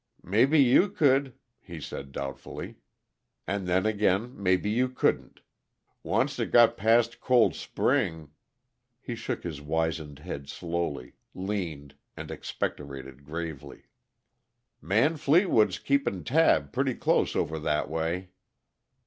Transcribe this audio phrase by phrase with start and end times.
[0.23, 2.77] "Mebbe you could," he said doubtfully.
[3.45, 5.41] "And then again, mebbe you couldn't.
[6.03, 8.31] Oncet it got past Cold Spring"
[8.99, 13.83] He shook his wizened head slowly, leaned, and expectorated gravely.
[14.81, 18.31] "Man Fleetwood's keeping tab pretty close over that way."